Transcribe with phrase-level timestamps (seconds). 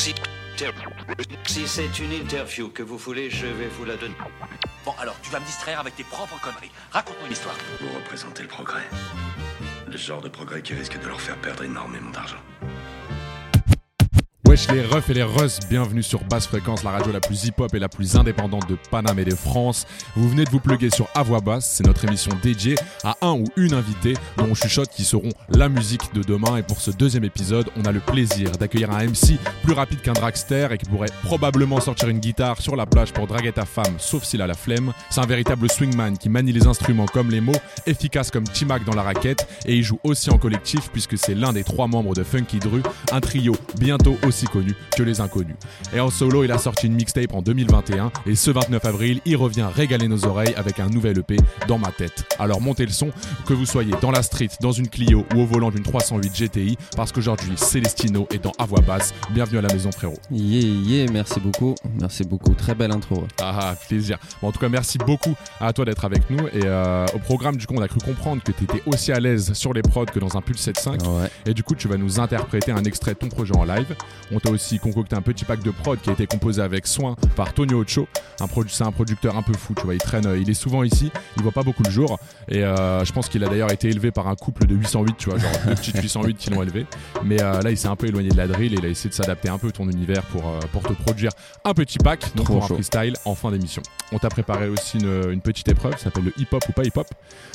[0.00, 4.14] Si c'est une interview que vous voulez, je vais vous la donner.
[4.84, 6.70] Bon, alors, tu vas me distraire avec tes propres conneries.
[6.90, 7.54] Raconte-moi une histoire.
[7.80, 8.88] Vous représentez le progrès.
[9.86, 12.38] Le genre de progrès qui risque de leur faire perdre énormément d'argent.
[14.50, 17.72] Wesh les refs et les russes, bienvenue sur Basse Fréquence, la radio la plus hip-hop
[17.72, 19.86] et la plus indépendante de Paname et de France.
[20.16, 22.74] Vous venez de vous pluguer sur À Voix Basse, c'est notre émission dédiée
[23.04, 26.56] à un ou une invitée dont on chuchote qui seront la musique de demain.
[26.56, 30.14] Et pour ce deuxième épisode, on a le plaisir d'accueillir un MC plus rapide qu'un
[30.14, 33.94] dragster et qui pourrait probablement sortir une guitare sur la plage pour draguer ta femme,
[33.98, 34.92] sauf s'il a la flemme.
[35.10, 37.52] C'est un véritable swingman qui manie les instruments comme les mots,
[37.86, 41.52] efficace comme Timac dans la raquette et il joue aussi en collectif puisque c'est l'un
[41.52, 42.82] des trois membres de Funky Dru,
[43.12, 45.56] un trio bientôt aussi connu que les inconnus.
[45.94, 49.36] Et en solo, il a sorti une mixtape en 2021 et ce 29 avril, il
[49.36, 51.36] revient régaler nos oreilles avec un nouvel EP
[51.68, 52.24] dans ma tête.
[52.38, 53.10] Alors montez le son,
[53.46, 56.76] que vous soyez dans la street, dans une Clio ou au volant d'une 308 GTI,
[56.96, 59.14] parce qu'aujourd'hui Célestino est dans À Voix Basse.
[59.30, 60.18] Bienvenue à la maison frérot.
[60.30, 61.74] Yeah, yeah, merci beaucoup.
[62.00, 62.54] Merci beaucoup.
[62.54, 63.26] Très belle intro.
[63.40, 64.18] Ah, plaisir.
[64.40, 66.46] Bon, en tout cas, merci beaucoup à toi d'être avec nous.
[66.48, 69.20] Et euh, au programme, du coup, on a cru comprendre que tu étais aussi à
[69.20, 71.06] l'aise sur les prods que dans un Pulse 7.5.
[71.06, 71.28] Ouais.
[71.46, 73.94] Et du coup, tu vas nous interpréter un extrait de ton projet en live.
[74.32, 77.16] On t'a aussi concocté un petit pack de prod qui a été composé avec soin
[77.36, 78.06] par Tonio Ocho.
[78.68, 79.94] C'est un producteur un peu fou, tu vois.
[79.94, 82.18] Il traîne, euh, il est souvent ici, il voit pas beaucoup le jour.
[82.48, 85.30] Et euh, je pense qu'il a d'ailleurs été élevé par un couple de 808, tu
[85.30, 86.86] vois, genre deux petites 808 qui l'ont élevé.
[87.24, 89.10] Mais euh, là, il s'est un peu éloigné de la drill et il a essayé
[89.10, 91.32] de s'adapter un peu à ton univers pour, euh, pour te produire
[91.64, 93.82] un petit pack, donc Trop pour un freestyle en fin d'émission.
[94.12, 97.06] On t'a préparé aussi une, une petite épreuve, ça s'appelle le hip-hop ou pas hip-hop.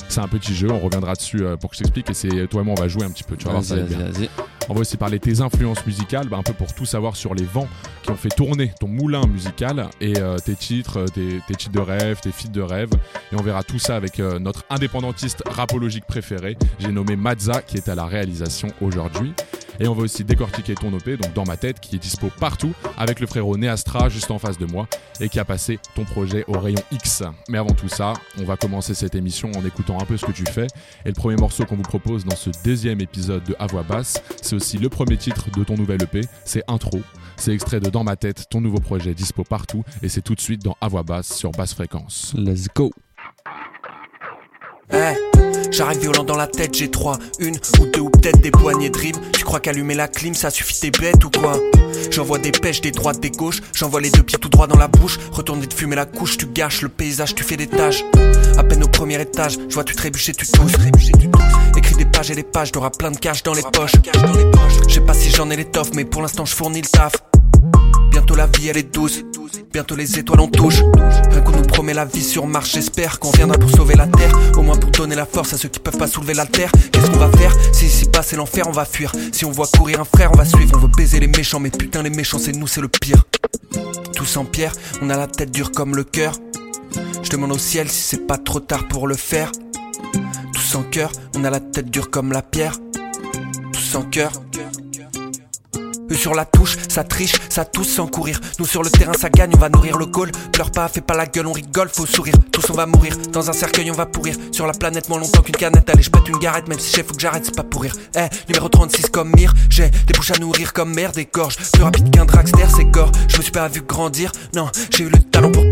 [0.08, 2.64] C'est un petit jeu, on reviendra dessus pour que je t'explique et c'est toi et
[2.64, 4.20] moi on va jouer un petit peu, tu vas voir, ça Vas-y, va être vas-y,
[4.20, 4.28] bien.
[4.68, 7.34] On va aussi parler de tes influences musicales, bah, un peu pour tout savoir sur
[7.34, 7.68] les vents
[8.02, 11.72] qui ont fait tourner ton moulin musical et euh, tes titres, euh, tes, tes titres
[11.72, 12.90] de rêve, tes feats de rêve.
[13.32, 16.56] Et on verra tout ça avec euh, notre indépendantiste rapologique préféré.
[16.78, 19.34] J'ai nommé Mazza qui est à la réalisation aujourd'hui.
[19.80, 22.72] Et on va aussi décortiquer ton OP, donc dans ma tête, qui est dispo partout,
[22.96, 24.86] avec le frérot Neastra juste en face de moi,
[25.20, 27.22] et qui a passé ton projet au rayon X.
[27.48, 30.32] Mais avant tout ça, on va commencer cette émission en écoutant un peu ce que
[30.32, 30.66] tu fais.
[31.04, 34.22] Et le premier morceau qu'on vous propose dans ce deuxième épisode de À voix basse,
[34.42, 37.00] c'est aussi le premier titre de ton nouvel EP, c'est Intro.
[37.36, 40.40] C'est extrait de Dans ma tête, ton nouveau projet dispo partout, et c'est tout de
[40.40, 42.34] suite dans À voix basse sur basse fréquence.
[42.36, 42.90] Let's go.
[44.92, 45.35] Eh,
[45.70, 48.96] J'arrive violent dans la tête, j'ai trois, une ou deux ou peut-être des poignées de.
[49.32, 51.52] Tu crois qu'allumer la clim ça suffit t'es bête ou quoi?
[52.10, 54.88] J'envoie des pêches des droites des gauches, j'envoie les deux pieds tout droit dans la
[54.88, 55.18] bouche.
[55.32, 58.04] Retourner de fumer la couche, tu gâches le paysage, tu fais des tâches.
[58.56, 60.72] À peine au premier étage, je vois tu trébucher, tu tousses.
[61.76, 63.92] Écris des pages et des pages, t'auras plein de cash dans les poches.
[64.88, 67.12] Je sais pas si j'en ai l'étoffe, mais pour l'instant je fournis le taf.
[68.10, 69.22] Bientôt la vie elle est douce,
[69.72, 70.82] bientôt les étoiles on touche.
[71.32, 74.32] Un coup nous promet la vie sur Mars, j'espère qu'on viendra pour sauver la terre.
[74.56, 76.70] Au moins pour donner la force à ceux qui peuvent pas soulever l'altère.
[76.92, 79.12] Qu'est-ce qu'on va faire Si ici bas c'est l'enfer, on va fuir.
[79.32, 80.72] Si on voit courir un frère, on va suivre.
[80.74, 83.24] On veut baiser les méchants, mais putain les méchants c'est nous, c'est le pire.
[84.14, 86.34] Tous en pierre, on a la tête dure comme le cœur.
[87.22, 89.52] Je demande au ciel si c'est pas trop tard pour le faire.
[90.52, 92.76] Tous en cœur, on a la tête dure comme la pierre.
[93.72, 94.32] Tous en cœur.
[96.10, 98.40] Eux sur la touche, ça triche, ça tousse sans courir.
[98.58, 100.30] Nous sur le terrain, ça gagne, on va nourrir le goal.
[100.52, 102.34] Pleure pas, fais pas la gueule, on rigole, faut sourire.
[102.52, 104.36] Tous on va mourir, dans un cercueil on va pourrir.
[104.52, 105.88] Sur la planète, moins longtemps qu'une canette.
[105.90, 107.94] Allez, je pète une garette, même si chef faut que j'arrête, c'est pas pour rire.
[108.16, 111.56] Eh, numéro 36 comme Mire, j'ai des bouches à nourrir comme mer, des gorges.
[111.72, 113.12] Plus rapide qu'un dragster, c'est corps.
[113.28, 115.64] Je me suis pas vu grandir, non, j'ai eu le talent pour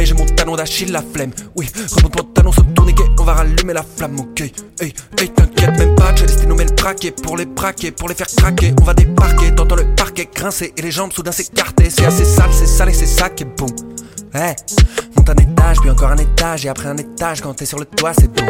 [0.00, 1.30] mais j'ai mon talon d'Achille, la flemme.
[1.56, 4.40] Oui, remonte mon talon sur tourniquet, on va rallumer la flamme, ok.
[4.80, 8.14] Hey, hey, t'inquiète même pas, j'ai laissé nommer le braquet pour les braquer, pour les
[8.14, 8.74] faire craquer.
[8.80, 11.90] On va débarquer, t'entends le parquet grincer et les jambes soudain s'écarter.
[11.90, 13.66] C'est assez sale, c'est sale et c'est ça qui est bon.
[14.34, 14.54] Eh,
[15.16, 17.84] monte un étage, puis encore un étage, et après un étage, quand t'es sur le
[17.84, 18.46] toit, c'est bon.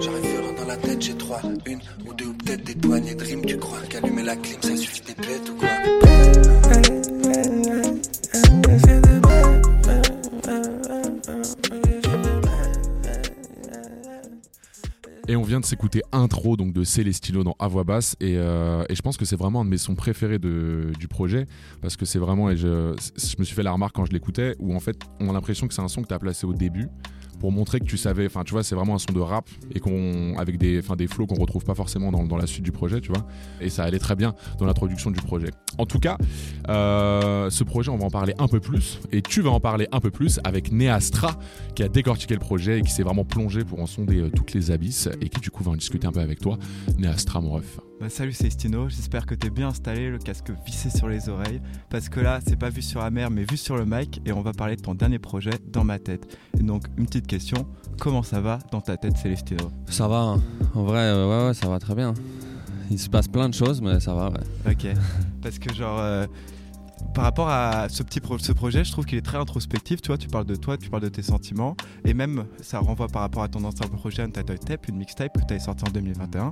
[0.00, 2.32] J'arrive dans la tête, j'ai trois, une ou deux
[15.28, 18.84] Et on vient de s'écouter intro donc de Célestino dans À voix basse et, euh,
[18.88, 21.46] et je pense que c'est vraiment un de mes sons préférés du projet
[21.82, 24.54] parce que c'est vraiment et je, je me suis fait la remarque quand je l'écoutais
[24.60, 26.88] où en fait on a l'impression que c'est un son que tu placé au début
[27.38, 29.80] pour montrer que tu savais enfin tu vois c'est vraiment un son de rap et
[29.80, 32.72] qu'on avec des enfin des flows qu'on retrouve pas forcément dans, dans la suite du
[32.72, 33.26] projet tu vois.
[33.60, 35.50] Et ça allait très bien dans l'introduction du projet.
[35.78, 36.16] En tout cas
[36.68, 39.88] euh, ce projet on va en parler un peu plus et tu vas en parler
[39.92, 41.38] un peu plus avec Neastra
[41.74, 44.52] qui a décortiqué le projet et qui s'est vraiment plongé pour en sonder euh, toutes
[44.52, 46.58] les abysses et qui du coup va en discuter un peu avec toi.
[46.98, 48.88] Neastra mon ref Bah, salut, c'est Stino.
[48.90, 51.62] J'espère que t'es bien installé, le casque vissé sur les oreilles.
[51.88, 54.20] Parce que là, c'est pas vu sur la mer, mais vu sur le mic.
[54.26, 56.36] Et on va parler de ton dernier projet, Dans ma tête.
[56.58, 57.66] Et donc, une petite question
[57.98, 60.42] comment ça va dans ta tête, Célestino Ça va, hein.
[60.74, 62.12] en vrai, euh, ouais, ouais, ça va très bien.
[62.90, 64.72] Il se passe plein de choses, mais ça va, ouais.
[64.72, 64.86] Ok.
[65.42, 65.98] Parce que, genre.
[65.98, 66.26] euh,
[67.14, 70.00] par rapport à ce petit pro- ce projet, je trouve qu'il est très introspectif.
[70.02, 73.08] Tu vois, tu parles de toi, tu parles de tes sentiments, et même ça renvoie
[73.08, 75.92] par rapport à ton ancien projet Untitled Tape, une mixtape que tu avais sorti en
[75.92, 76.50] 2021, Ouais.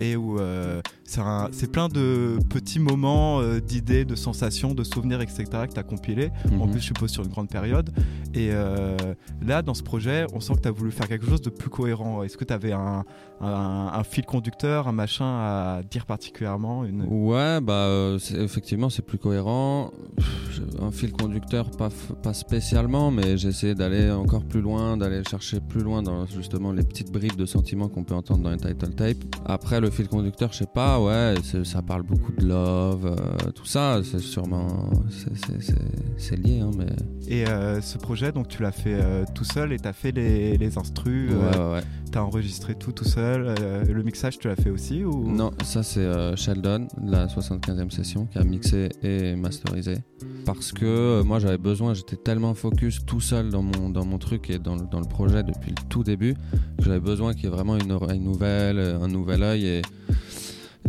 [0.00, 5.44] et où euh, c'est plein de petits moments euh, d'idées, de sensations, de souvenirs, etc.
[5.68, 6.30] que tu as compilés.
[6.58, 6.70] En Mhm.
[6.72, 7.90] plus, je suppose sur une grande période.
[8.34, 8.96] Et euh,
[9.44, 11.68] là, dans ce projet, on sent que tu as voulu faire quelque chose de plus
[11.70, 12.22] cohérent.
[12.22, 13.04] Est-ce que tu avais un,
[13.40, 17.02] un- un fil conducteur, un machin à dire particulièrement une...
[17.08, 19.81] Ouais, bah euh, effectivement c'est plus cohérent.
[20.80, 21.88] Un fil conducteur, pas,
[22.34, 26.82] spécialement, mais j'ai essayé d'aller encore plus loin, d'aller chercher plus loin dans justement les
[26.82, 29.16] petites bribes de sentiments qu'on peut entendre dans les title tape.
[29.46, 31.34] Après le fil conducteur, je sais pas, ouais,
[31.64, 34.90] ça parle beaucoup de love, euh, tout ça, c'est sûrement
[36.18, 36.86] c'est- lié, hein, mais
[37.28, 40.12] Et euh, ce projet, donc tu l'as fait euh, tout seul et tu as fait
[40.12, 41.82] les, les instrus, ouais, euh, ouais, ouais.
[42.10, 43.54] tu as enregistré tout tout seul.
[43.88, 45.30] le mixage, tu l'as fait aussi ou...
[45.30, 49.71] Non, ça c'est Sheldon, la 75e session, qui a mixé et masterisé.
[50.44, 54.58] Parce que euh, moi j'avais besoin, j'étais tellement focus tout seul dans mon, truc et
[54.58, 56.34] dans, le- projet depuis le tout début,
[56.80, 59.82] j'avais besoin qu'il y ait vraiment une oreille nouvelle, euh, un nouvel œil et,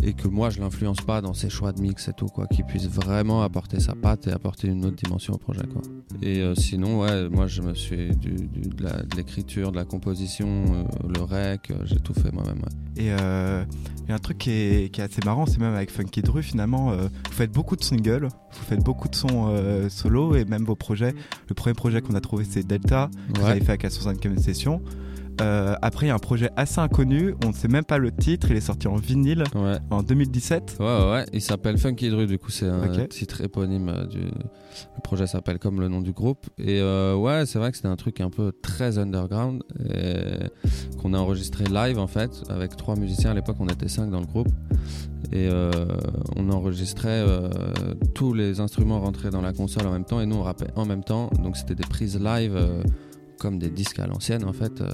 [0.06, 2.66] et que moi je l'influence pas dans ses choix de mix et tout, quoi, qu'il
[2.66, 5.82] puisse vraiment apporter sa patte et apporter une autre dimension au projet, quoi.
[6.22, 10.48] Et euh, sinon, ouais, moi je me suis du, du- de l'écriture, de la composition,
[10.48, 10.84] euh,
[11.16, 12.58] le rec, euh, j'ai tout fait moi-même.
[12.60, 13.02] ouais.
[13.04, 15.90] Et il y a un truc qui est, qui est assez marrant, c'est même avec
[15.90, 19.52] Funky Dru, finalement, vous faites beaucoup de singles, vous faites beaucoup de sons
[19.90, 21.16] solo et même vos projets.
[21.50, 24.38] Le premier projet qu'on a trouvé, c'est Delta, que vous avez fait avec la 65e
[24.38, 24.82] session.
[25.42, 28.12] Euh, après, il y a un projet assez inconnu, on ne sait même pas le
[28.12, 29.78] titre, il est sorti en vinyle Ouais.
[29.90, 30.78] en 2017.
[30.80, 34.20] Ouais, ouais, il s'appelle Funky Dru, du coup, c'est un titre éponyme euh, du.
[34.22, 36.48] Le projet s'appelle comme le nom du groupe.
[36.58, 39.62] Et euh, ouais, c'est vrai que c'était un truc un peu très underground
[41.02, 43.32] qu'on a enregistré live en fait, avec trois musiciens.
[43.32, 44.48] À l'époque, on était cinq dans le groupe.
[45.32, 45.72] Et euh,
[46.36, 47.24] on enregistrait
[48.14, 50.86] tous les instruments rentrés dans la console en même temps et nous on rappait en
[50.86, 51.30] même temps.
[51.44, 52.56] Donc c'était des prises live
[53.44, 54.82] comme des disques à l'ancienne en fait.
[54.82, 54.88] euh,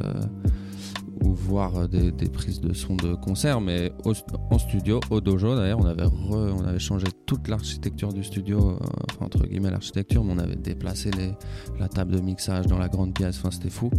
[1.21, 5.81] ou voir euh, des, prises de son de concert, mais en studio, au dojo d'ailleurs,
[5.81, 8.77] on avait on avait changé toute l'architecture du studio, euh,
[9.19, 11.33] entre guillemets l'architecture, mais on avait déplacé les,
[11.77, 13.91] la table de mixage dans la grande pièce, enfin c'était fou.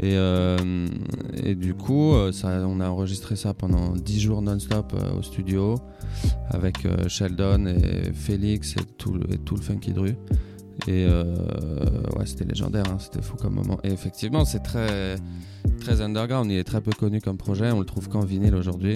[0.00, 0.16] Et,
[1.44, 5.76] et du coup, ça, on a enregistré ça pendant 10 jours non-stop au studio
[6.50, 10.16] avec Sheldon et Félix et tout, et tout le Funky Dru.
[10.86, 11.34] Et euh,
[12.16, 13.78] ouais, c'était légendaire, hein, c'était fou comme moment.
[13.82, 15.16] Et effectivement, c'est très,
[15.80, 18.94] très underground, il est très peu connu comme projet, on le trouve qu'en vinyle aujourd'hui.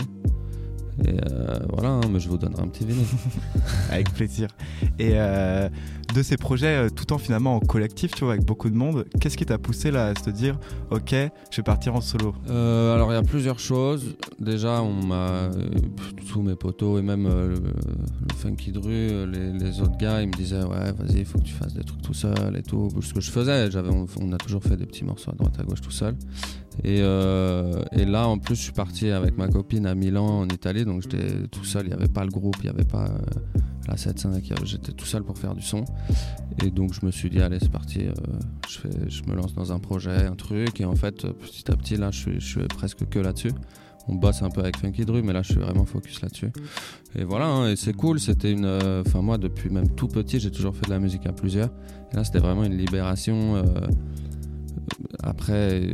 [1.04, 3.04] Et euh, voilà, hein, mais je vous donnerai un petit vinyle.
[3.90, 4.48] Avec plaisir.
[4.98, 5.68] Et euh,
[6.14, 9.06] de ces projets, euh, tout en finalement en collectif, tu vois, avec beaucoup de monde,
[9.20, 10.58] qu'est-ce qui t'a poussé là à se dire,
[10.90, 11.14] ok,
[11.50, 12.34] je vais partir en solo?
[12.50, 14.16] Euh, alors il y a plusieurs choses.
[14.38, 15.50] Déjà, on m'a
[16.30, 20.32] tous mes potos et même le, le Funky Dru, les, les autres gars, ils me
[20.32, 22.88] disaient ouais, vas-y, il faut que tu fasses des trucs tout seul et tout.
[23.00, 25.58] Ce que je faisais, j'avais, on, on a toujours fait des petits morceaux à droite
[25.58, 26.14] à gauche tout seul.
[26.84, 30.48] Et, euh, et là, en plus, je suis parti avec ma copine à Milan, en
[30.48, 31.86] Italie, donc j'étais tout seul.
[31.86, 33.18] Il n'y avait pas le groupe, il n'y avait pas euh,
[33.88, 35.84] la 7.5, il y avait- j'étais tout seul pour faire du son.
[36.64, 38.12] Et donc je me suis dit allez c'est parti, euh,
[39.08, 41.96] je, me lance dans un projet, un truc et en fait euh, petit à petit
[41.96, 43.52] là je suis, presque que là-dessus.
[44.08, 46.50] On bosse un peu avec Funky Dru mais là je suis vraiment focus là-dessus.
[47.14, 48.66] Et voilà hein, et c'est cool, c'était une,
[49.06, 51.70] enfin moi depuis même tout petit j'ai toujours fait de la musique à plusieurs.
[52.12, 53.62] Et là c'était vraiment une libération.
[55.22, 55.88] Après, euh,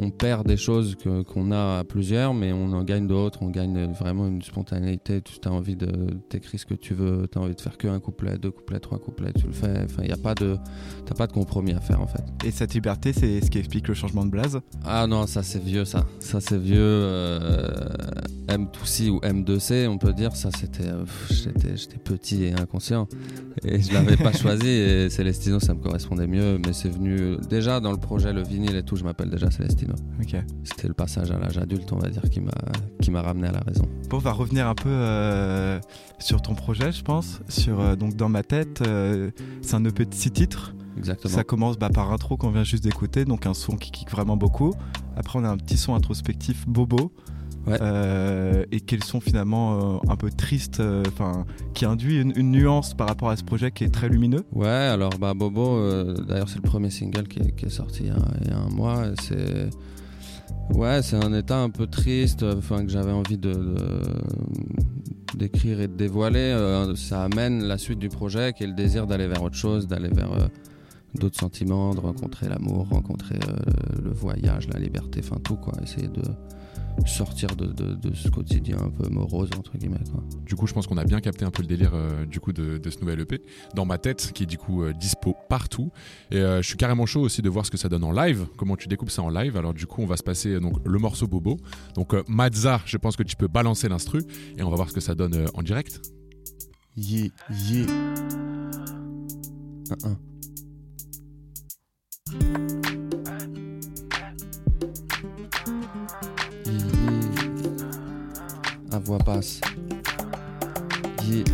[0.00, 0.96] on perd des choses
[1.32, 3.40] qu'on a à plusieurs, mais on en gagne d'autres.
[3.42, 5.20] On gagne vraiment une spontanéité.
[5.22, 5.88] Tu as envie de
[6.28, 7.26] t'écrire ce que tu veux.
[7.30, 9.32] Tu as envie de faire que un couplet, deux couplets, trois couplets.
[9.38, 9.84] Tu le fais.
[9.84, 10.56] Enfin, il a pas de,
[11.06, 12.22] t'as pas de compromis à faire en fait.
[12.44, 14.60] Et cette liberté, c'est ce qui explique le changement de blaze?
[14.84, 16.06] Ah non, ça c'est vieux ça.
[16.20, 16.78] Ça c'est vieux.
[16.78, 17.88] euh,
[18.48, 20.34] M2C ou M2C, on peut dire.
[20.34, 23.06] Ça c'était, euh, j'étais, petit et inconscient
[23.64, 24.68] et je l'avais pas choisi.
[24.68, 26.58] Et Celestino, ça me correspondait mieux.
[26.64, 28.96] Mais c'est venu déjà dans le projet, le vinyle et tout.
[28.96, 29.94] Je m'appelle déjà Celestino.
[30.18, 30.34] Ok.
[30.64, 32.52] C'était le passage à l'âge adulte, on va dire, qui m'a,
[33.02, 33.84] qui m'a ramené à la raison.
[34.08, 35.78] Bon, on va revenir un peu euh,
[36.18, 37.40] sur ton projet, je pense.
[37.48, 40.74] Sur euh, donc dans ma tête, euh, c'est un EP de six titres.
[40.96, 41.34] Exactement.
[41.34, 44.38] Ça commence bah, par intro qu'on vient juste d'écouter, donc un son qui kick vraiment
[44.38, 44.72] beaucoup.
[45.14, 47.12] Après, on a un petit son introspectif Bobo.
[47.68, 47.78] Ouais.
[47.80, 51.44] Euh, et quels sont finalement euh, un peu triste, euh, enfin
[51.74, 54.44] qui induit une, une nuance par rapport à ce projet qui est très lumineux.
[54.52, 55.78] Ouais, alors bah Bobo,
[56.26, 58.52] d'ailleurs c'est le premier single qui est, qui est sorti il y, a, il y
[58.52, 59.04] a un mois.
[59.22, 59.68] C'est
[60.74, 65.88] Ouais, c'est un état un peu triste, enfin que j'avais envie de, de- d'écrire et
[65.88, 66.38] de dévoiler.
[66.38, 69.86] Euh, ça amène la suite du projet, qui est le désir d'aller vers autre chose,
[69.86, 70.46] d'aller vers euh,
[71.14, 75.72] d'autres sentiments, de rencontrer l'amour, rencontrer euh, le voyage, la liberté, enfin tout quoi.
[75.82, 76.22] Essayer de
[77.06, 79.98] sortir de, de- de ce quotidien un peu morose entre guillemets.
[80.10, 80.22] Quoi.
[80.44, 82.52] Du coup, je pense qu'on a bien capté un peu le délire euh, du coup
[82.52, 83.40] de, de ce nouvel EP
[83.74, 85.90] dans ma tête, qui est du coup euh, dispo partout.
[86.30, 88.46] Et euh, je suis carrément chaud aussi de voir ce que ça donne en live,
[88.56, 89.56] comment tu découpes ça en live.
[89.56, 91.56] Alors du coup, on va se passer donc le morceau Bobo.
[91.94, 94.22] Donc Mazza, je pense que tu peux balancer l'instru
[94.56, 96.00] et on va voir ce que ça donne en direct.
[96.96, 97.28] Yeah,
[97.68, 97.86] yeah.
[99.90, 100.16] Un, un.
[108.90, 109.60] À voix basse.
[111.24, 111.44] Yeah.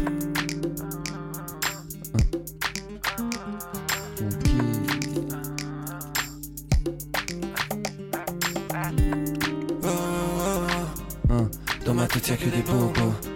[11.85, 13.34] Dans ma tête y'a que des bobos.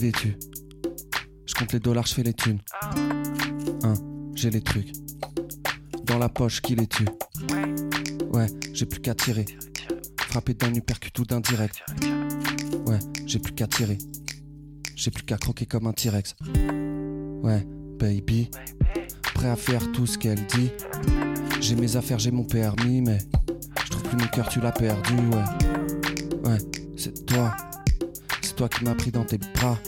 [0.00, 2.60] Je compte les dollars, je fais les thunes.
[3.82, 3.94] Un,
[4.34, 4.92] j'ai les trucs.
[6.04, 7.08] Dans la poche, qui les tue?
[8.32, 9.44] Ouais, j'ai plus qu'à tirer.
[10.28, 11.82] Frapper d'un uppercut ou d'un direct.
[12.86, 13.98] Ouais, j'ai plus qu'à tirer.
[14.94, 16.36] J'ai plus qu'à croquer comme un T-Rex.
[17.42, 17.66] Ouais,
[17.98, 18.50] baby.
[19.34, 20.70] Prêt à faire tout ce qu'elle dit.
[21.60, 23.18] J'ai mes affaires, j'ai mon permis, mais
[23.84, 26.48] je trouve plus mon cœur, tu l'as perdu, ouais.
[26.48, 26.58] Ouais,
[26.96, 27.56] c'est toi.
[28.58, 29.78] Toi qui m'as pris dans tes bras.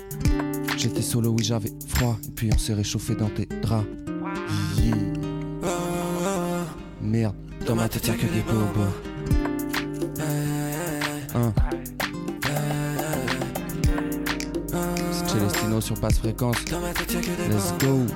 [0.77, 2.17] J'étais solo, oui, j'avais froid.
[2.29, 3.85] Et puis on s'est réchauffé dans tes draps.
[4.77, 4.95] Yeah.
[7.03, 7.35] Merde.
[7.67, 8.93] Dans ma tête y'a que des bobos.
[15.11, 16.57] C'est Celestino sur passe fréquence.
[17.49, 18.07] Let's go.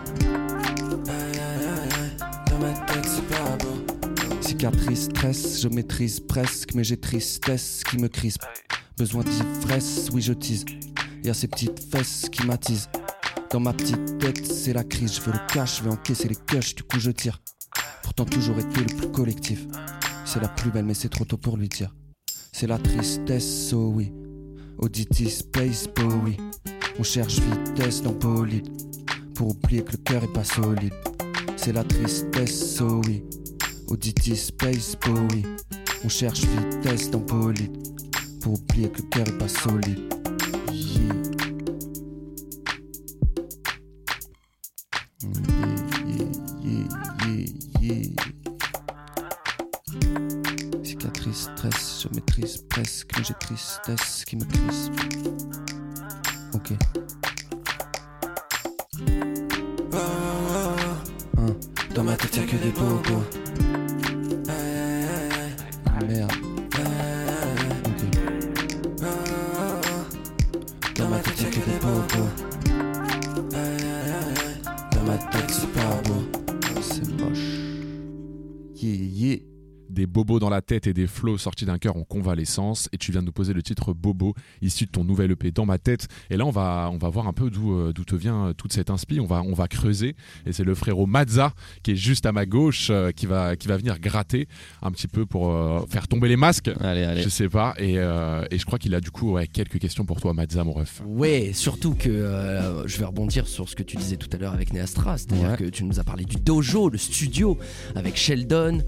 [4.40, 8.44] Cicatrice, stress, je maîtrise presque, mais j'ai tristesse qui me crispe.
[8.96, 10.64] Besoin d'ivresse, oui je tease.
[11.24, 12.88] Y a ces petites fesses qui m'attisent.
[13.50, 15.16] Dans ma petite tête, c'est la crise.
[15.16, 17.42] Je veux le cash, je vais encaisser les cushs, du coup je tire.
[18.02, 19.66] Pourtant toujours été le plus collectif.
[20.24, 21.92] C'est la plus belle, mais c'est trop tôt pour lui dire.
[22.52, 24.12] C'est la tristesse, oh oui.
[24.78, 26.36] Audity Space Bowie.
[26.98, 28.68] On cherche vitesse dans bolide.
[29.34, 30.94] Pour oublier que le cœur est pas solide.
[31.56, 33.24] C'est la tristesse, oh oui.
[33.88, 35.44] Audity Space Bowie.
[36.04, 37.76] On cherche vitesse dans bolide.
[38.44, 40.00] Pour oublier que le cœur est pas solide.
[47.80, 48.04] Yeah.
[50.82, 54.83] Cicatrice, stress, je maîtrise presque, j'ai tristesse qui me crispe.
[80.54, 82.88] La tête et des flots sortis d'un cœur en convalescence.
[82.92, 85.66] Et tu viens de nous poser le titre Bobo, issu de ton nouvel EP dans
[85.66, 86.08] ma tête.
[86.30, 88.52] Et là, on va, on va voir un peu d'où euh, d'où te vient euh,
[88.52, 89.20] toute cette inspi.
[89.20, 90.14] On va, on va creuser.
[90.46, 93.68] Et c'est le frérot Mazza qui est juste à ma gauche euh, qui, va, qui
[93.68, 94.48] va venir gratter
[94.82, 96.70] un petit peu pour euh, faire tomber les masques.
[96.80, 97.22] Allez, allez.
[97.22, 97.74] Je sais pas.
[97.78, 100.64] Et, euh, et je crois qu'il a du coup ouais, quelques questions pour toi, Mazza,
[100.64, 101.02] mon ref.
[101.06, 104.52] Ouais, surtout que euh, je vais rebondir sur ce que tu disais tout à l'heure
[104.52, 105.56] avec Neastra, c'est-à-dire Ouais.
[105.56, 107.58] que tu nous as parlé du dojo, le studio,
[107.94, 108.82] avec Sheldon.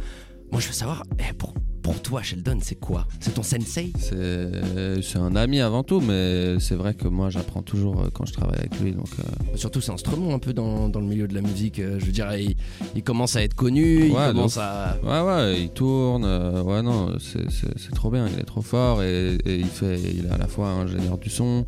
[0.52, 3.06] Moi, je veux savoir, eh, pour, pour toi, Sheldon, c'est quoi?
[3.20, 3.92] C'est ton sensei?
[3.98, 8.24] C'est c'est un ami avant tout, mais c'est vrai que moi j'apprends toujours euh, quand
[8.26, 8.92] je travaille avec lui.
[8.92, 11.78] Donc, euh, Surtout, c'est un instrument un peu dans, dans le milieu de la musique.
[11.78, 12.56] euh, Je veux dire, il,
[12.94, 14.96] il commence à être connu, il Ouais, commence à.
[15.02, 16.24] Ouais, ouais, il tourne.
[16.24, 18.26] euh, ouais, non, c'est- c'est c'est trop bien.
[18.28, 21.28] Il est trop fort et, et il fait, il est à la fois ingénieur du
[21.28, 21.64] son,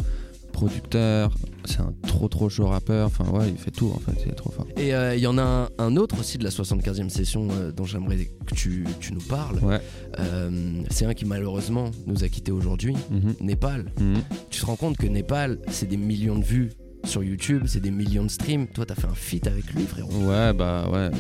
[0.59, 1.33] producteur.
[1.65, 3.07] C'est un trop trop chaud rappeur.
[3.07, 4.21] Enfin, ouais, il fait tout en fait.
[4.25, 4.67] Il est trop fort.
[4.77, 7.71] Et euh, il y en a un, un autre aussi de la 75e session euh,
[7.71, 9.59] dont j'aimerais que tu, tu nous parles.
[9.62, 9.81] Ouais.
[10.19, 13.93] Euh, c'est un qui malheureusement nous a quittés aujourd'hui, Mhm, Népal.
[14.00, 14.23] mhm.
[14.50, 16.71] Tu te rends compte que Népal, c'est des millions de vues
[17.09, 18.67] sur YouTube, c'est des millions de streams.
[18.69, 20.11] Toi, t'as fait un feat avec lui, frérot.
[20.29, 21.11] Ouais, bah ouais,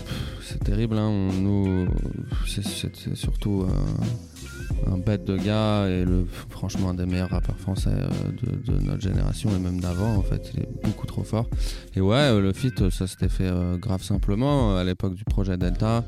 [0.42, 0.96] c'est terrible.
[0.98, 1.28] Hein.
[1.40, 1.86] Nous,
[2.46, 7.90] c'est- surtout euh, un bête de gars et le, franchement un des meilleurs rappeurs français
[7.92, 8.08] euh,
[8.42, 10.50] de, de notre génération et même d'avant en fait.
[10.54, 11.46] Il est beaucoup trop fort.
[11.96, 16.04] Et ouais, euh, le feat, ça s'était fait grave simplement à l'époque du projet Delta.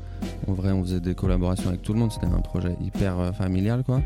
[0.47, 2.11] En vrai, on faisait des collaborations avec tout le monde.
[2.11, 4.01] C'était un projet hyper familial quoi.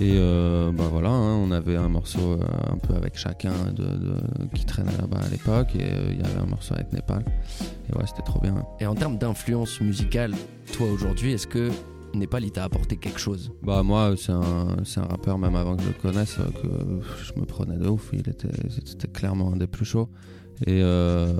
[0.00, 2.38] Et euh, bah voilà, hein, on avait un morceau euh,
[2.72, 6.24] un peu avec chacun de, de- qui traînait là-bas à l'époque et euh, il y
[6.24, 7.24] avait un morceau avec Népal.
[7.60, 8.54] Et ouais, c'était trop bien.
[8.80, 10.34] Et en termes d'influence musicale,
[10.72, 11.70] toi aujourd'hui, est-ce que
[12.14, 13.52] Népal il t'a apporté quelque chose?
[13.62, 17.38] Bah moi c'est un, un rappeur même avant que je le connaisse euh, que je
[17.40, 18.48] me prenais de ouf, il était,
[19.12, 20.08] clairement un des plus chauds.
[20.66, 21.32] Et euh,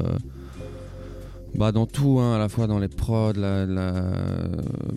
[1.55, 3.33] bah dans tout, hein, à la fois dans les prods,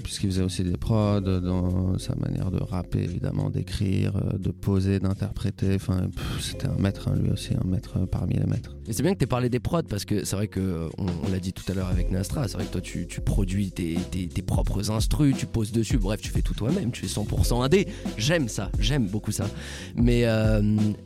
[0.04, 5.00] puisqu'il faisait aussi des prods, dans sa manière de rapper évidemment, d'écrire, euh, de poser,
[5.00, 6.08] d'interpréter, enfin
[6.40, 8.76] c'était un maître hein, lui aussi, un maître parmi les maîtres.
[8.88, 11.30] Et c'est bien que tu parlé des prods parce que c'est vrai que euh, on,
[11.32, 13.96] l'a dit tout à l'heure avec Nastra, c'est vrai que toi tu, tu produis tes,
[14.12, 17.64] tes- tes propres instrus, tu poses dessus, bref, tu fais tout toi-même, tu fais 100%
[17.64, 17.88] indé.
[18.18, 19.48] J'aime ça, j'aime beaucoup ça.
[19.96, 20.62] Mais, euh,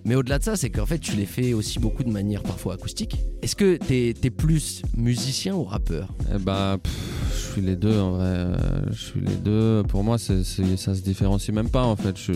[0.06, 2.74] mais au-delà de ça, c'est qu'en fait tu les fais aussi beaucoup de manière parfois
[2.75, 3.15] acoustique.
[3.41, 6.10] Est-ce que t'es es plus musicien ou rappeur?
[6.34, 6.38] Eh
[6.77, 8.25] pff, je suis les deux en vrai.
[8.27, 8.55] euh,
[8.91, 9.84] Je suis les deux.
[9.88, 12.17] Pour moi, ça se différencie même pas en fait.
[12.17, 12.34] Je,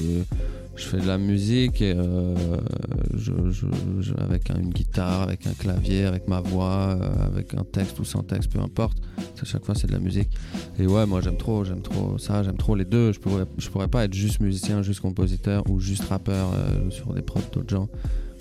[0.90, 2.36] fais de la musique euh,
[4.18, 8.04] avec un- une guitare, avec un clavier, avec ma voix, euh, avec un texte ou
[8.06, 8.98] sans texte, peu importe.
[9.42, 10.30] À chaque fois, c'est de la musique.
[10.80, 13.12] Et ouais, moi, j'aime trop, j'aime trop ça, j'aime trop les deux.
[13.12, 16.50] Je pourrais, pourrais pas être juste musicien, juste compositeur ou juste rappeur
[16.90, 17.90] sur des prods d'autres gens.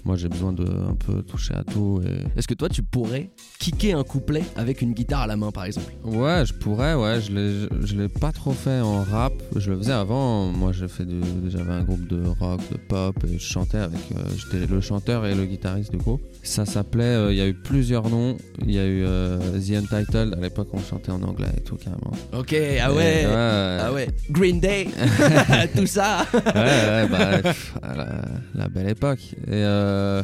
[0.04, 3.30] Moi, j'ai besoin de un peu toucher à tout et Est-ce que toi tu pourrais
[3.60, 5.92] kicker un couplet avec une guitare à la main par exemple?
[6.04, 9.78] Ouais, je pourrais, ouais, je l'ai, je l'ai pas trop fait en rap, je le
[9.78, 11.04] faisais avant, moi j'ai fait
[11.48, 15.24] j'avais un groupe de rock, de pop, et je chantais avec, euh, j'étais le chanteur
[15.26, 16.20] et le guitariste du groupe.
[16.42, 19.72] Ça s'appelait, euh, il y a eu plusieurs noms, il y a eu euh, The
[19.92, 22.12] Untitled, à l'époque on chantait en anglais et tout carrément.
[22.36, 24.88] Ok, ah ouais, ah ouais, Green Day,
[25.76, 26.26] tout ça.
[26.34, 28.06] ouais, ouais, bah, pff, à la,
[28.54, 29.34] la belle époque.
[29.46, 30.22] Et euh,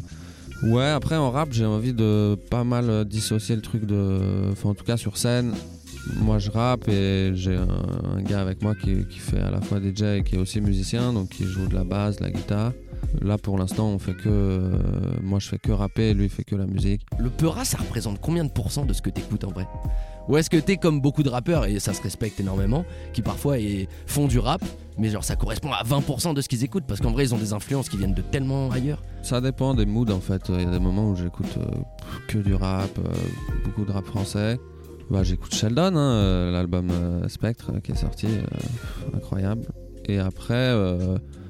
[0.63, 4.51] ouais, après en rap, j'ai envie de pas mal euh, dissocier le truc de.
[4.53, 5.55] Enfin, en tout cas, sur scène,
[6.17, 10.03] moi je rappe et j'ai un, gars avec moi qui, fait à la fois DJ
[10.03, 12.73] et qui est aussi musicien, donc qui joue de la basse, de la guitare.
[13.23, 14.29] Là pour l'instant, on fait que.
[14.29, 14.79] euh,
[15.23, 17.03] moi je fais que rapper lui il fait que la musique.
[17.19, 19.67] Le Peura, ça représente combien de pourcents de ce que t'écoutes en vrai?
[20.29, 23.57] Ou est-ce que t'es comme beaucoup de rappeurs, et ça se respecte énormément, qui parfois
[24.07, 24.63] font du rap,
[24.99, 27.39] mais genre ça correspond à 20% de ce qu'ils écoutent, parce qu'en vrai ils ont
[27.39, 30.43] des influences qui viennent de tellement ailleurs Ça dépend des moods en fait.
[30.51, 31.65] Il y a des moments où j'écoute euh,
[32.29, 33.03] que du rap, euh,
[33.65, 34.59] beaucoup de rap français.
[35.11, 36.91] Bah, j'écoute Sheldon, hein, euh, l'album
[37.29, 38.27] Spectre qui est sorti,
[39.15, 39.67] incroyable.
[40.05, 40.75] Et après,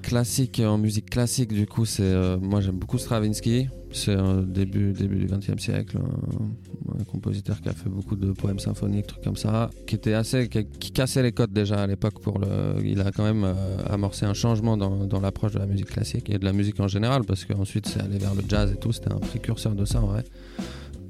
[0.02, 3.68] classique en musique classique, du coup, c'est moi j'aime beaucoup Stravinsky.
[3.90, 8.58] C'est un début début du XXe siècle, un, compositeur qui a fait beaucoup de poèmes
[8.58, 12.38] symphoniques, trucs comme ça, qui était assez, qui, cassait les codes déjà à l'époque pour
[12.38, 12.84] le.
[12.84, 13.54] Il a quand même euh,
[13.88, 16.88] amorcé un changement dans, dans l'approche de la musique classique et de la musique en
[16.88, 18.92] général, parce qu'ensuite c'est allé vers le jazz et tout.
[18.92, 20.24] C'était un précurseur de ça en vrai.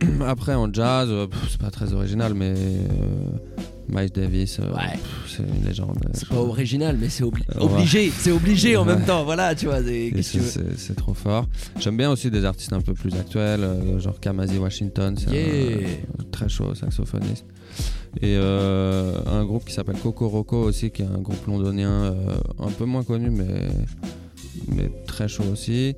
[0.27, 3.31] Après en jazz, euh, c'est pas très original, mais euh,
[3.89, 4.99] Miles Davis, euh, Ouais.
[5.27, 5.99] c'est une légende.
[6.13, 8.95] C'est pas original, mais c'est obli- obligé, c'est obligé en Ouais.
[8.97, 9.83] même temps, voilà, tu vois.
[9.83, 11.47] c'est- trop fort.
[11.79, 15.33] J'aime bien aussi des artistes un peu plus actuels, euh, genre Kamasi Washington, c'est un-
[15.33, 15.89] Yeah.
[16.21, 17.45] un très chaud saxophoniste.
[18.21, 22.37] Et euh, un groupe qui s'appelle Coco Roco aussi, qui est un groupe londonien euh,
[22.59, 23.69] un peu moins connu, mais,
[24.67, 25.95] mais très chaud aussi.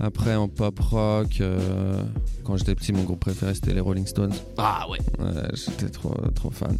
[0.00, 2.02] Après en pop rock, euh,
[2.42, 4.32] quand j'étais petit, mon groupe préféré c'était les Rolling Stones.
[4.58, 6.76] Ah ouais, Ouais, j'étais trop, trop fan.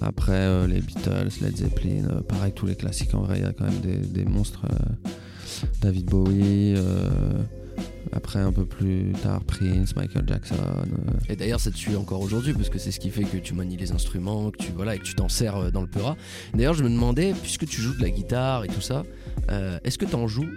[0.00, 3.46] Après, euh, les Beatles, Led Zeppelin, euh, pareil, tous les classiques en vrai, il y
[3.46, 4.66] a quand même des, monstres.
[4.70, 5.08] euh,
[5.82, 6.74] David Bowie,
[8.12, 10.56] après un peu plus tard, Prince, Michael Jackson.
[11.28, 13.52] Et d'ailleurs, ça te suit encore aujourd'hui, parce que c'est ce qui fait que tu
[13.52, 16.16] manies les instruments, que tu voilà, et que tu t'en sers dans le Peura.
[16.54, 19.04] D'ailleurs, je me demandais, puisque tu joues de la guitare et tout ça,
[19.84, 20.48] est-ce que tu en joues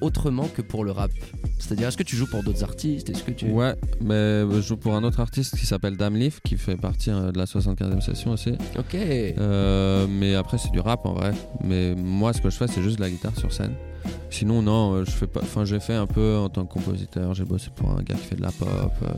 [0.00, 1.10] autrement que pour le rap
[1.58, 3.10] C'est-à-dire, est-ce que tu joues pour d'autres artistes?
[3.10, 6.56] Est-ce que tu Ouais, mais je joue pour un autre artiste qui s'appelle Damleaf, qui
[6.56, 8.52] fait partie euh, de la 75e session aussi.
[8.78, 8.94] Ok.
[8.94, 11.32] Euh, mais après, c'est du rap en vrai.
[11.64, 13.74] Mais moi, ce que je fais, c'est juste de la guitare sur scène.
[14.30, 15.40] Sinon, non, euh, je fais pas.
[15.42, 17.34] Enfin, j'ai fait un peu en tant que compositeur.
[17.34, 18.68] J'ai bossé pour un gars qui fait de la pop.
[19.02, 19.08] euh,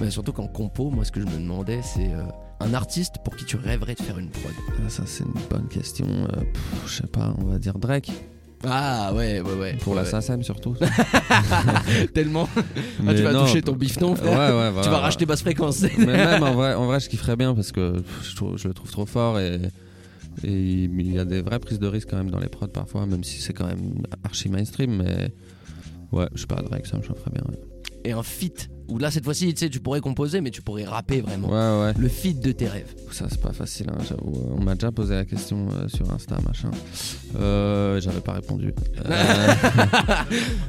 [0.00, 2.22] Mais surtout qu'en compo, moi, ce que je me demandais, c'est euh,
[2.60, 4.52] un artiste pour qui tu rêverais de faire une prod.
[4.78, 6.06] Ah, ça, c'est une bonne question.
[6.06, 8.10] Pff, je sais pas, on va dire Drake.
[8.64, 9.76] Ah ouais, ouais, ouais.
[9.80, 10.08] Pour la ouais.
[10.08, 10.74] SACEM surtout.
[12.14, 12.48] Tellement.
[13.06, 14.32] Ah, tu vas non, toucher ton bifton, Ouais, frère.
[14.56, 14.82] ouais, voilà.
[14.82, 15.82] tu vas racheter basse fréquence.
[15.98, 18.74] Mais même en vrai, en vrai, je kifferais bien parce que je, trouve- je le
[18.74, 19.58] trouve trop fort et
[20.44, 23.04] et il y a des vraies prises de risque quand même dans les prods parfois,
[23.04, 25.02] même si c'est quand même archi mainstream.
[25.02, 25.32] Mais
[26.12, 27.42] ouais, je sais pas, Drake, ça me chaufferait bien.
[28.04, 30.84] Et un feat Ou là, cette fois-ci, tu sais, tu pourrais composer, mais tu pourrais
[30.84, 31.48] rapper vraiment.
[31.48, 31.92] Ouais, ouais.
[31.96, 32.92] Le feat de tes rêves.
[33.12, 34.32] Ça, c'est pas facile, hein, j'avoue.
[34.58, 36.70] On m'a déjà posé la question euh, sur Insta, machin.
[37.38, 38.74] Euh, J'avais pas répondu.
[39.06, 39.54] Euh,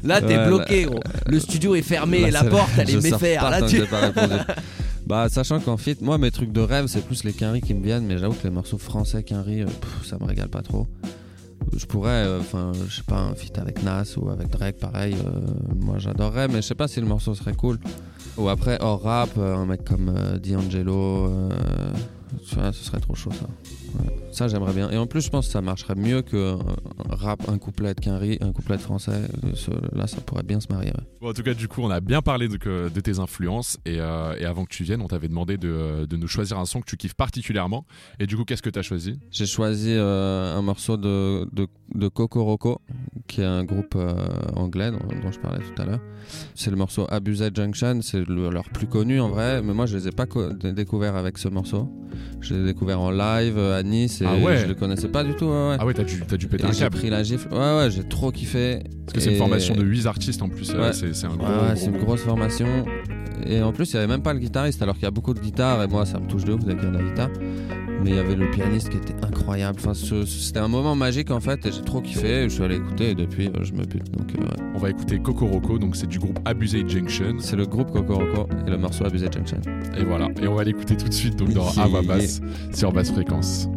[0.04, 1.00] Là, t'es Ouais, bloqué, gros.
[1.28, 3.50] Le studio est fermé, là, la porte, elle est méfaire.
[3.50, 3.82] Là, tu...
[3.86, 4.36] pas répondu.
[5.06, 7.84] Bah, sachant qu'en fit, moi, mes trucs de rêve, c'est plus les quinries qui me
[7.84, 9.68] viennent, mais j'avoue que les morceaux français quinries, euh,
[10.06, 10.88] ça me régale pas trop.
[11.76, 15.16] Je pourrais, euh, enfin, je sais pas, un feat avec Nas ou avec Drake, pareil,
[15.26, 15.40] euh,
[15.80, 17.80] moi j'adorerais, mais je sais pas si le morceau serait cool.
[18.38, 21.32] Ou après, hors rap, euh, un mec comme D'Angelo,
[22.34, 23.46] euh, vois, ce serait trop chaud ça.
[24.00, 24.10] Ouais.
[24.32, 24.90] Ça, j'aimerais bien.
[24.92, 26.54] Et en plus, je pense que ça marcherait mieux que
[27.10, 29.12] un rap, un couplet de quinries, un couplet de français.
[29.44, 30.90] Euh, ce- Là, ça pourrait bien se marier.
[30.92, 31.04] ouais.
[31.20, 34.34] Bon, en tout cas, du coup, on a bien parlé de, tes influences et, euh,
[34.40, 36.86] et avant que tu viennes, on t'avait demandé de, de nous choisir un son que
[36.86, 37.86] tu kiffes particulièrement.
[38.20, 39.20] Et du coup, qu'est-ce que tu as choisi?
[39.32, 42.80] J'ai choisi euh, un morceau de, de, de Cocoroco,
[43.28, 44.14] qui est un groupe euh,
[44.56, 46.00] anglais dont, dont je parlais tout à l'heure.
[46.56, 49.98] C'est le morceau Abused Junction, c'est le- leur plus connu en vrai, mais moi je
[49.98, 51.92] les ai pas co- dé- découverts avec ce morceau.
[52.42, 55.08] Je les ai découverts en live euh, à Nice et Ah ouais je les connaissais
[55.10, 55.46] pas du tout.
[55.46, 55.78] Ouais, ouais.
[55.80, 57.48] Ah ouais, t'as dû, t'as dû péter Et un j'ai pris la gifle.
[57.52, 58.80] Ouais, ouais, j'ai trop kiffé.
[59.06, 60.72] Parce que c'est une formation de 8 artistes en plus.
[60.74, 60.94] euh, Ouais.
[60.94, 61.48] c'est, c'est un gros.
[61.48, 62.68] Ouais, c'est une grosse formation.
[63.46, 65.34] Et en plus, il n'y avait même pas le guitariste, alors qu'il y a beaucoup
[65.34, 67.30] de guitares, et moi, ça me touche de ouf a de la guitare.
[68.04, 69.80] Mais il y avait le pianiste qui était incroyable.
[69.80, 72.44] Enfin, c'était un moment magique en fait, et j'ai trop kiffé.
[72.44, 74.12] Je suis allé écouter, et depuis, euh, je me bute.
[74.12, 74.72] Donc, euh, ouais.
[74.76, 77.36] On va écouter Cocoroco, donc c'est du groupe Abusé Junction.
[77.40, 79.62] c'est le groupe Cocoroco et le morceau Abused Junction.
[79.98, 80.30] Et voilà.
[80.42, 82.28] Et on va l'écouter tout de suite donc dans Yeah, Ava yeah.
[82.74, 83.68] Sur basse fréquence.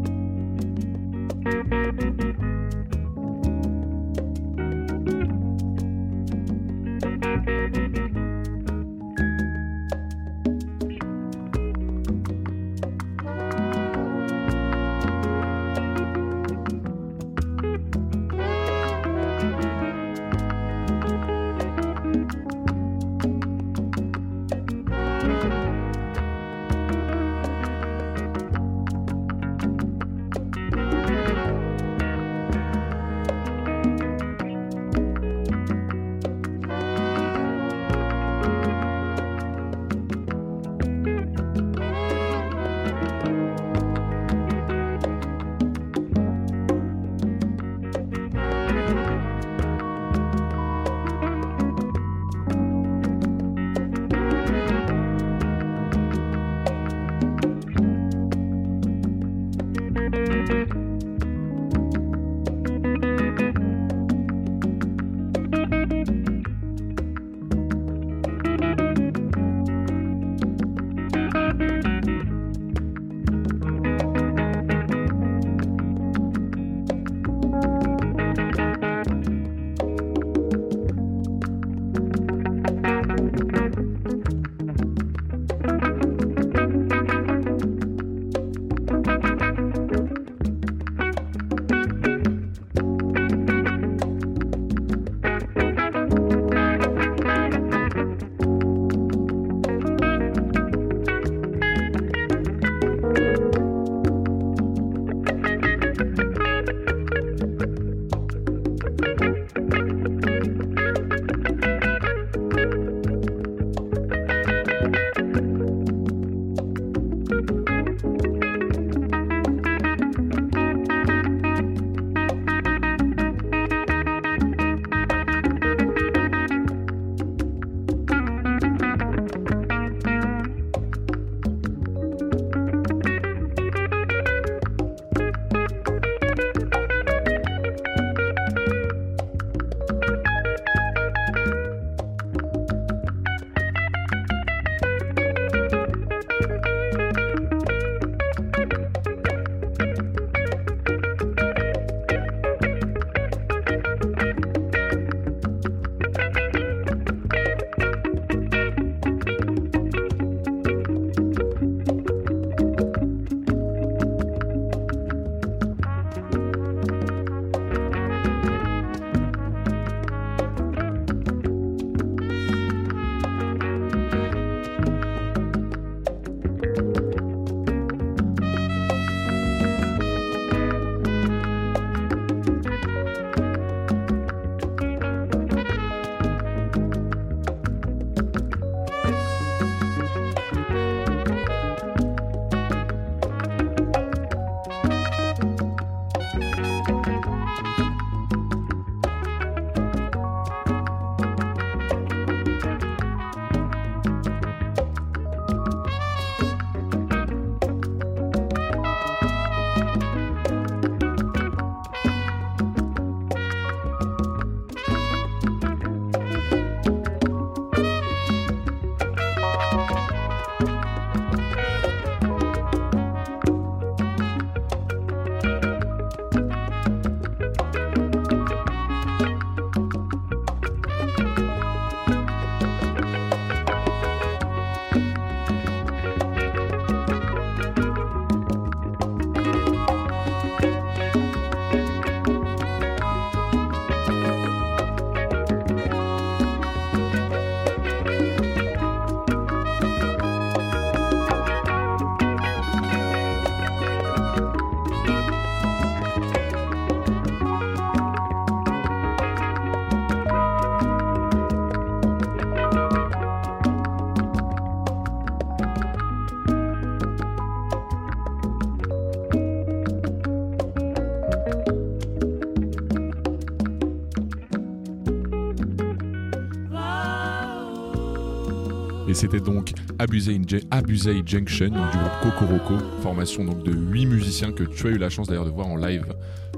[279.06, 280.40] Et c'était donc Abusei,
[280.70, 285.10] Abusei Junction, du groupe Kokoroko, formation donc de 8 musiciens que tu as eu la
[285.10, 286.06] chance d'ailleurs de voir en live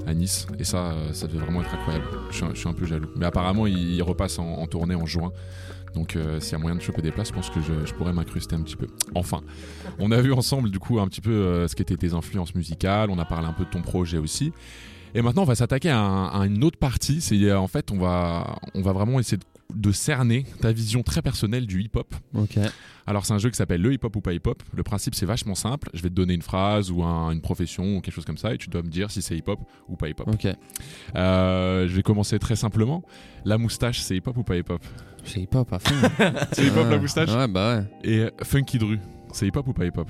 [0.05, 0.47] à Nice.
[0.57, 2.05] Et ça, ça devait vraiment être incroyable.
[2.31, 3.09] Je suis un, peu jaloux.
[3.17, 5.33] Mais apparemment, ils ils repassent en, tournée en juin.
[5.93, 8.13] Donc euh, s'il y a moyen de choper des places, je pense que je, pourrais
[8.13, 8.87] m'incruster un petit peu.
[9.13, 9.41] Enfin,
[9.99, 13.09] on a vu ensemble du coup un petit peu euh, ce qu'étaient tes influences musicales,
[13.09, 14.53] on a parlé un peu de ton projet aussi.
[15.15, 17.19] Et maintenant, on va s'attaquer à, à une autre partie.
[17.19, 21.03] C'est euh, en fait, on va, on va vraiment essayer de, de cerner ta vision
[21.03, 22.15] très personnelle du hip-hop.
[23.05, 24.61] Alors, c'est un jeu qui s'appelle le hip-hop ou pas hip-hop.
[24.73, 25.89] Le principe, c'est vachement simple.
[25.93, 28.53] Je vais te donner une phrase ou un- une profession ou quelque chose comme ça,
[28.53, 30.27] et tu dois me dire si c'est hip-hop ou pas hip-hop.
[30.29, 30.47] Ok.
[31.15, 33.03] Euh, je vais commencer très simplement.
[33.45, 34.83] La moustache, c'est hip-hop ou pas hip-hop?
[35.23, 35.95] C'est hip hop à fond.
[36.53, 37.29] C'est hip-hop la moustache?
[37.29, 37.83] Ouais, bah ouais.
[38.03, 38.97] Et euh, Funky Dru,
[39.33, 40.07] c'est hip-hop ou pas hip-hop?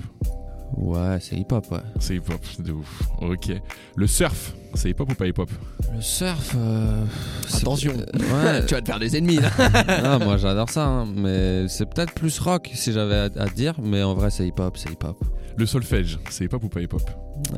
[0.76, 1.78] Ouais, c'est hip hop, ouais.
[1.98, 3.02] C'est hip-hop, de ouf.
[3.20, 3.50] Ok.
[3.96, 5.50] Le surf, c'est hip-hop ou pas hip-op
[5.94, 6.54] Le surf.
[6.56, 7.04] euh,
[7.48, 7.92] c'est- Attention.
[8.14, 8.64] Ouais.
[8.66, 9.50] tu vas te faire des ennemis là.
[9.88, 13.74] Ah, moi j'adore ça, hein, mais c'est peut-être plus rock si j'avais à, à dire,
[13.82, 15.16] mais en vrai c'est hip hop, c'est hip hop.
[15.56, 17.02] Le solfège, c'est hip-hop ou pas hip-hop?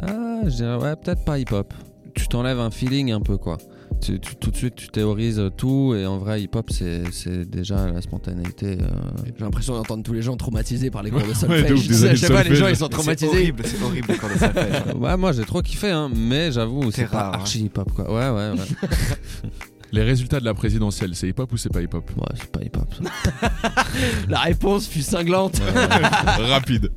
[0.02, 1.74] Ah, je dirais, ouais, peut-être pas hip hop.
[2.14, 3.58] Tu t'enlèves un feeling un peu, quoi.
[4.00, 7.90] Tu, tu- tout de suite, tu théorises tout, et en vrai, hip hop, c'est déjà
[7.90, 8.78] la spontanéité.
[8.80, 8.86] euh,
[9.26, 11.86] J'ai l'impression d'entendre tous les gens traumatisés par les cours de Ouais, solfège.
[11.88, 13.28] des années à chaque fois, les gens ils sont C'est traumatisés.
[13.28, 14.94] horrible, c'est horrible le cours de solfège.
[14.96, 17.38] Ouais, moi j'ai trop kiffé, hein, mais j'avoue, c'est pas rare, hein.
[17.40, 18.10] archi hip hop, quoi.
[18.10, 18.88] Ouais, ouais, ouais.
[19.92, 22.08] Les résultats de la présidentielle, c'est hip-hop ou c'est pas hip-hop?
[22.16, 22.94] Ouais, c'est pas hip hop.
[22.94, 23.50] ça.
[24.28, 25.60] La réponse fut cinglante.
[26.48, 26.92] Rapide.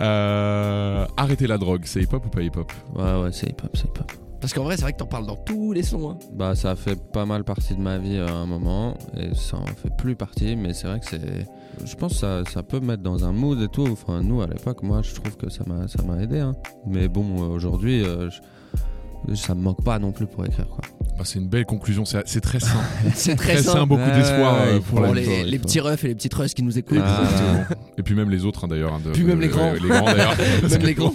[0.00, 2.72] Euh, arrêter la drogue, c'est hip-hop ou pas hip-hop?
[2.94, 4.12] Ouais, ouais, c'est hip hop, c'est hip hop.
[4.42, 6.10] Parce qu'en vrai, c'est vrai que t'en parles dans tous les sons.
[6.10, 6.18] hein.
[6.34, 9.56] Bah, ça a fait pas mal partie de ma vie à un moment, et ça
[9.56, 11.46] en fait plus partie, mais c'est vrai que c'est.
[11.86, 13.86] Je pense que ça, ça peut me mettre dans un mood et tout.
[13.90, 16.40] Enfin, nous, à l'époque, moi, je trouve que ça m'a ça m'a aidé.
[16.40, 16.54] hein.
[16.86, 18.28] Mais bon, euh, aujourd'hui, euh,
[19.28, 20.82] je- ça me manque pas non plus pour écrire, quoi.
[21.16, 22.80] Bah, C'est une belle conclusion, c'est c'est très sain.
[23.14, 23.90] C'est très Très sain, simple.
[23.90, 26.76] beaucoup Ouais, d'espoir ouais, euh, pour les, petits refs et les petites russes qui nous
[26.78, 26.98] écoutent.
[27.00, 27.28] Ah,
[27.98, 28.94] Et puis même les autres hein, d'ailleurs.
[28.94, 29.72] hein, de- Puis même les de- grands.
[29.74, 30.34] Les grands d'ailleurs.
[30.70, 31.14] Même les grands.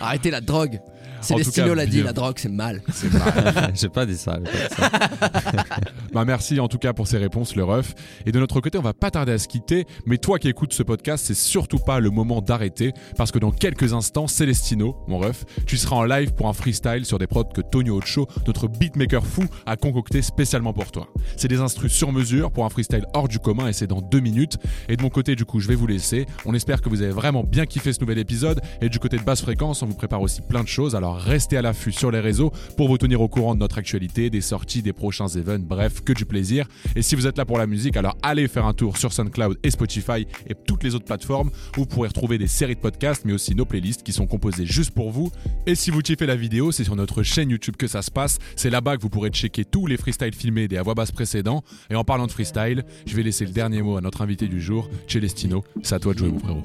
[0.00, 0.80] Arrêtez la drogue.
[1.20, 2.82] Célestino l'a dit, la drogue c'est mal.
[2.92, 3.72] C'est mal.
[3.74, 4.32] j'ai pas dit ça.
[4.32, 4.90] pas dit ça.
[6.12, 7.94] Bah merci en tout cas pour ces réponses, le ref.
[8.26, 9.86] Et de notre côté, on va pas tarder à se quitter.
[10.06, 12.92] Mais toi qui écoutes ce podcast, c'est surtout pas le moment d'arrêter.
[13.16, 17.04] Parce que dans quelques instants, Célestino, mon ref, tu seras en live pour un freestyle
[17.04, 21.06] sur des prods que Tonio Ocho, notre beatmaker fou, a concocté spécialement pour toi.
[21.36, 24.20] C'est des instrus sur mesure pour un freestyle hors du commun et c'est dans deux
[24.20, 24.56] minutes.
[24.88, 26.26] Et de mon côté, du coup, je vais vous laisser.
[26.44, 28.60] On espère que vous avez vraiment bien kiffé ce nouvel épisode.
[28.80, 30.96] Et du côté de basse fréquence, on vous prépare aussi plein de choses.
[30.96, 34.30] Alors restez à l'affût sur les réseaux pour vous tenir au courant de notre actualité,
[34.30, 36.66] des sorties, des prochains events, bref, que du plaisir.
[36.96, 39.58] Et si vous êtes là pour la musique, alors allez faire un tour sur SoundCloud
[39.62, 43.24] et Spotify et toutes les autres plateformes où vous pourrez retrouver des séries de podcasts,
[43.24, 45.30] mais aussi nos playlists qui sont composées juste pour vous.
[45.66, 48.38] Et si vous kiffez la vidéo, c'est sur notre chaîne YouTube que ça se passe.
[48.56, 51.62] C'est là-bas que vous pourrez checker tous les freestyles filmés des à voix basse précédents.
[51.90, 54.60] Et en parlant de freestyle, je vais laisser le dernier mot à notre invité du
[54.60, 55.64] jour, Celestino.
[55.82, 56.64] C'est à toi de jouer, mon frérot.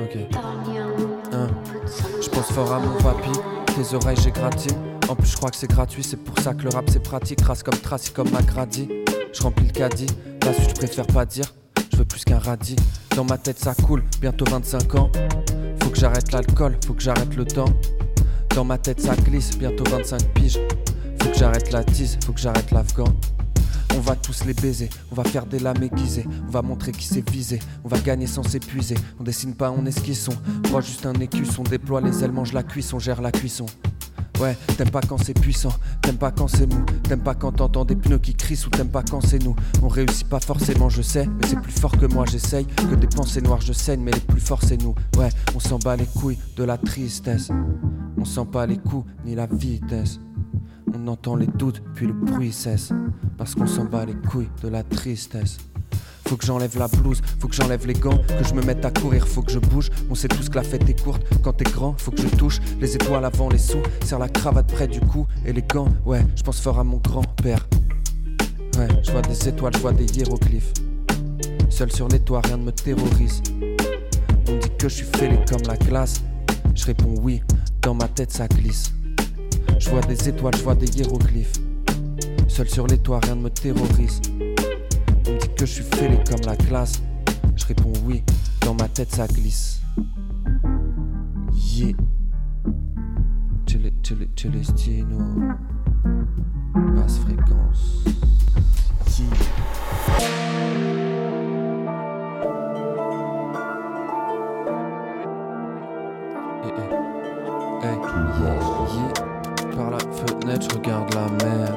[0.00, 0.67] Ok.
[2.42, 3.32] Fort à mon papy,
[3.74, 4.70] tes oreilles j'ai gratté.
[5.08, 7.40] En plus je crois que c'est gratuit, c'est pour ça que le rap c'est pratique.
[7.42, 8.88] Race comme Tracy comme Macradi.
[9.32, 10.06] Je remplis le caddie,
[10.44, 11.52] la suite je préfère pas dire.
[11.92, 12.76] Je veux plus qu'un radis.
[13.16, 15.10] Dans ma tête ça coule, bientôt 25 ans.
[15.82, 17.72] Faut que j'arrête l'alcool, faut que j'arrête le temps.
[18.54, 20.60] Dans ma tête ça glisse, bientôt 25 piges.
[21.20, 23.12] Faut que j'arrête la tise, faut que j'arrête l'afghan.
[23.98, 27.04] On va tous les baiser, on va faire des lames aiguisées, on va montrer qui
[27.04, 30.28] s'est visé, on va gagner sans s'épuiser, on dessine pas, on esquisse,
[30.72, 33.66] on juste un écus, on déploie les ailes, mange la cuisse, on gère la cuisson.
[34.40, 37.84] Ouais, t'aimes pas quand c'est puissant, t'aimes pas quand c'est mou, t'aimes pas quand t'entends
[37.84, 39.56] des pneus qui crissent ou t'aimes pas quand c'est nous.
[39.82, 42.66] On réussit pas forcément, je sais, mais c'est plus fort que moi, j'essaye.
[42.66, 44.94] Que des pensées noires, je saigne, mais les plus forts c'est nous.
[45.16, 47.50] Ouais, on s'en bat les couilles de la tristesse,
[48.16, 50.20] on sent pas les coups ni la vitesse.
[50.94, 52.92] On entend les doutes, puis le bruit cesse.
[53.36, 55.58] Parce qu'on s'en bat les couilles de la tristesse.
[56.26, 58.90] Faut que j'enlève la blouse, faut que j'enlève les gants, que je me mette à
[58.90, 59.88] courir, faut que je bouge.
[60.10, 62.60] On sait tous que la fête est courte, quand t'es grand, faut que je touche
[62.80, 65.88] les étoiles avant les sous, serre la cravate près du cou et les gants.
[66.04, 67.66] Ouais, je pense fort à mon grand-père.
[68.76, 70.74] Ouais, je vois des étoiles, je vois des hiéroglyphes.
[71.70, 73.42] Seul sur les toits, rien ne me terrorise.
[74.48, 76.22] On dit que je suis fêlé comme la glace.
[76.74, 77.42] Je réponds oui,
[77.80, 78.92] dans ma tête ça glisse.
[79.78, 81.52] Je vois des étoiles, je vois des hiéroglyphes.
[82.48, 84.20] Seul sur les toits, rien ne me terrorise.
[84.30, 87.00] On me dit que je suis fêlé comme la classe.
[87.56, 88.22] Je réponds oui,
[88.62, 89.80] dans ma tête ça glisse.
[91.76, 91.94] Yeah.
[94.36, 95.18] Celestino.
[96.94, 98.04] Basse fréquence.
[110.26, 111.68] fenêtre, je regarde la mer.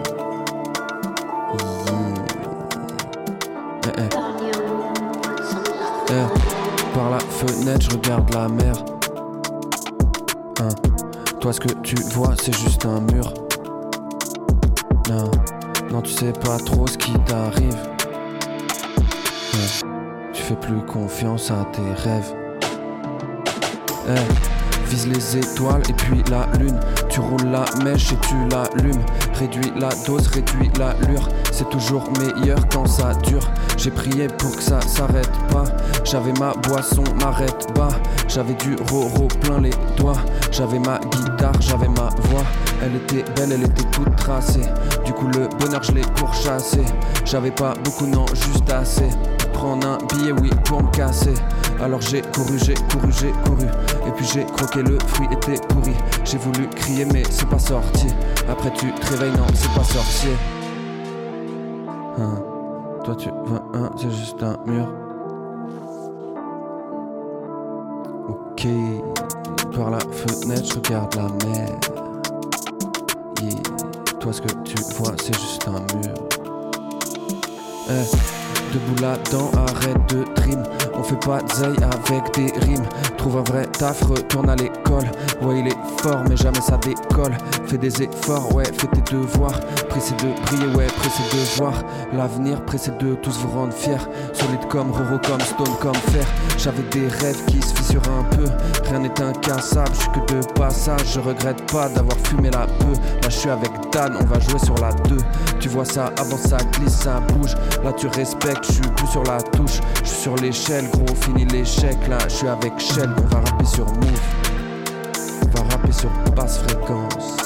[6.94, 8.74] Par la fenêtre, je regarde la mer.
[10.60, 10.70] Hein.
[11.40, 13.34] Toi, ce que tu vois, c'est juste un mur.
[15.10, 15.32] Non,
[15.90, 17.78] non tu sais pas trop ce qui t'arrive.
[19.56, 19.88] Hein.
[20.34, 22.36] Tu fais plus confiance à tes rêves.
[24.88, 26.80] Vise les étoiles et puis la lune.
[27.12, 29.04] Tu roules la mèche et tu l'allumes.
[29.34, 31.28] Réduis la dose, réduis l'allure.
[31.52, 33.44] C'est toujours meilleur quand ça dure.
[33.78, 35.66] J'ai prié pour que ça s'arrête pas.
[36.06, 37.90] J'avais ma boisson, m'arrête bas.
[38.30, 40.14] J'avais du roro plein les doigts.
[40.52, 42.46] J'avais ma guitare, j'avais ma voix.
[42.82, 44.66] Elle était belle, elle était toute tracée.
[45.04, 46.82] Du coup, le bonheur, je l'ai pourchassé.
[47.26, 49.10] J'avais pas beaucoup, non, juste assez.
[49.52, 51.34] Prendre un billet, oui, pour me casser.
[51.82, 53.66] Alors j'ai couru, j'ai couru, j'ai couru.
[54.08, 55.96] Et puis j'ai croqué le fruit, était pourri.
[56.24, 58.08] J'ai voulu crier, mais c'est pas sorti.
[58.48, 60.36] Après, tu te réveilles, non, c'est pas sorcier.
[62.20, 62.44] Hein.
[63.04, 64.88] Toi, tu vois, hein, c'est juste un mur.
[68.30, 68.68] Ok.
[69.76, 71.70] Par la fenêtre, je regarde la mer.
[74.20, 76.14] Toi, ce que tu vois, c'est juste un mur.
[77.90, 78.41] Eh,
[78.72, 80.64] debout là-dedans, arrête de trim.
[80.96, 82.86] On fait pas zeille avec des rimes.
[83.18, 85.10] Trouve un vrai taf, retourne à l'école.
[85.42, 87.36] Ouais, il est fort, mais jamais ça décolle.
[87.66, 89.60] Fais des efforts, ouais, fais tes devoirs.
[89.90, 91.74] Pressé de briller, ouais, pressé de voir
[92.14, 92.64] l'avenir.
[92.66, 93.98] Pressé de tous vous rendre fiers.
[94.34, 96.26] Solide comme Roro, comme Stone, comme Fer.
[96.58, 98.46] J'avais des rêves qui se fissurent un peu.
[98.90, 101.14] Rien n'est incassable, je suis que de passage.
[101.14, 102.94] Je regrette pas d'avoir fumé la peu.
[102.94, 105.18] Là, je suis avec Dan, on va jouer sur la 2.
[105.60, 107.56] Tu vois ça, avant ça glisse, ça bouge.
[107.84, 109.80] Là, tu respectes, je suis plus sur la touche.
[110.04, 111.98] Je suis sur l'échelle, gros, fini l'échec.
[112.08, 114.22] Là, je suis avec Shell, on va rapper sur Move.
[115.44, 117.41] On va rapper sur basse fréquence.